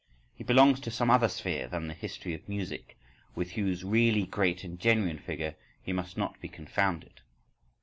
[0.35, 2.97] He belongs to some other sphere than the history of music,
[3.35, 7.21] with whose really great and genuine figure he must not be confounded.